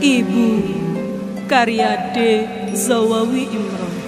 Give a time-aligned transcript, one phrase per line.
[0.00, 0.48] Ibu
[1.48, 2.16] karya D.
[2.74, 4.04] Zawawi Imron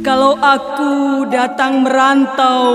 [0.00, 2.72] Kalau aku datang merantau,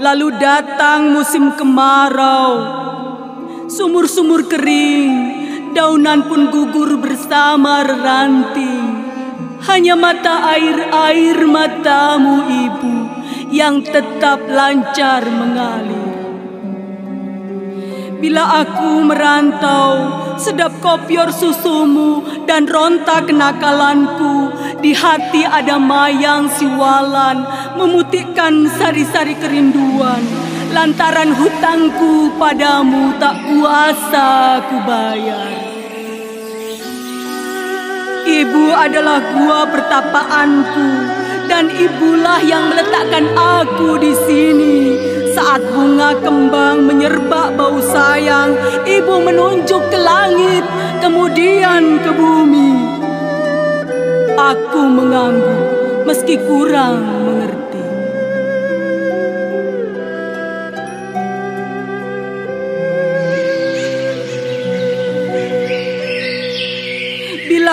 [0.00, 2.52] lalu datang musim kemarau,
[3.68, 5.12] sumur-sumur kering,
[5.76, 8.97] daunan pun gugur bersama ranting.
[9.68, 12.96] Hanya mata air-air matamu ibu
[13.52, 16.08] yang tetap lancar mengalir.
[18.18, 19.92] Bila aku merantau,
[20.40, 24.56] sedap kopior susumu dan ronta kenakalanku.
[24.80, 27.44] Di hati ada mayang siwalan
[27.76, 30.24] memutihkan sari-sari kerinduan.
[30.72, 35.67] Lantaran hutangku padamu tak kuasa ku bayar.
[38.28, 40.88] Ibu adalah gua pertapaanku
[41.48, 44.76] dan ibulah yang meletakkan aku di sini.
[45.32, 48.52] Saat bunga kembang menyerbak bau sayang,
[48.84, 50.60] ibu menunjuk ke langit,
[51.00, 53.00] kemudian ke bumi.
[54.36, 57.37] Aku mengangguk meski kurang mengerti.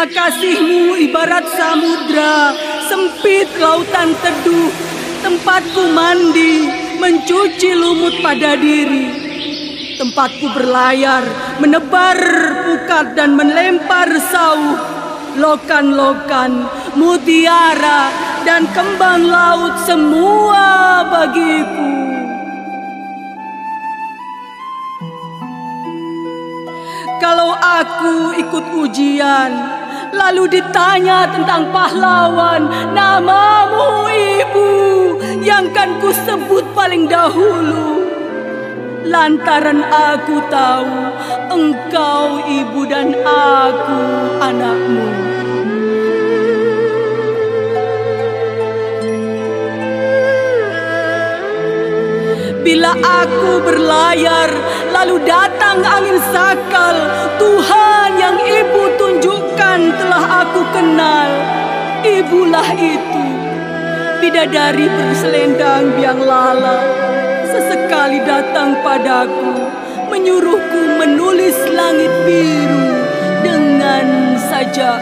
[0.05, 2.53] Kasihmu ibarat samudra,
[2.85, 4.69] sempit lautan teduh,
[5.25, 6.69] tempatku mandi,
[7.01, 9.09] mencuci lumut pada diri.
[9.97, 11.25] Tempatku berlayar,
[11.57, 12.21] menebar
[12.69, 14.77] pukat dan melempar sauh.
[15.41, 18.13] Lokan-lokan, mutiara,
[18.45, 21.91] dan kembang laut semua bagiku.
[27.17, 29.51] Kalau aku ikut ujian,
[30.15, 34.71] lalu ditanya tentang pahlawan, namamu ibu
[35.43, 38.07] yang kan ku sebut paling dahulu.
[39.05, 40.97] Lantaran aku tahu
[41.53, 44.01] engkau ibu dan aku
[44.41, 45.09] anakmu.
[52.65, 54.49] Bila aku berlayar,
[54.89, 56.97] lalu datang angin sakal,
[57.37, 57.84] Tuhan
[60.75, 61.31] kenal.
[62.05, 63.25] Ibulah itu,
[64.19, 66.83] bidadari berselendang biang lala,
[67.49, 69.71] sesekali datang padaku,
[70.11, 72.87] menyuruhku menulis langit biru
[73.41, 75.01] dengan sajak